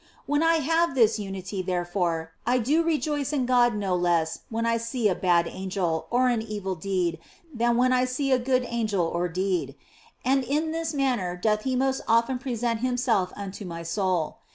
[0.25, 4.77] When I have this unity, therefore, I do rejoice in God no less when I
[4.77, 7.19] see a bad angel, and an evil deed
[7.53, 9.75] than when I see a good angel or deed;
[10.25, 14.37] and in this manner doth He most often present Himself unto my soul.